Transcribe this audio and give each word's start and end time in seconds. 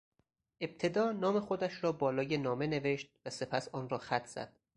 ابتدا 0.61 1.11
نام 1.11 1.39
خودش 1.39 1.83
را 1.83 1.91
بالای 1.91 2.37
نامه 2.37 2.67
نوشت 2.67 3.07
و 3.25 3.29
سپس 3.29 3.69
آن 3.69 3.89
را 3.89 3.97
خط 3.97 4.25
زد. 4.25 4.53